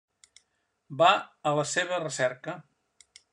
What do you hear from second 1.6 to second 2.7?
seva recerca.